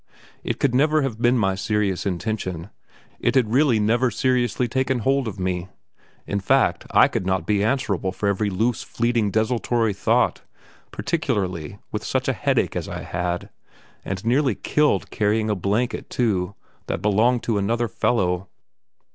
[0.43, 2.71] It could never have been my serious intention
[3.19, 5.67] it had really never seriously taken hold of me;
[6.25, 10.41] in fact, I could not be answerable for every loose, fleeting, desultory thought,
[10.89, 13.51] particularly with such a headache as I had,
[14.03, 16.55] and nearly killed carrying a blanket, too,
[16.87, 18.49] that belonged to another fellow.